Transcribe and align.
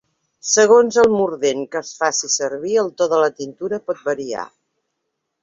Segons 0.51 0.95
el 1.01 1.11
mordent 1.15 1.61
que 1.75 1.81
es 1.81 1.91
faci 1.99 2.31
servir 2.37 2.73
el 2.85 2.91
to 3.03 3.09
de 3.13 3.21
la 3.27 3.31
tintura 3.43 3.81
pot 3.93 4.03
variar. 4.09 4.49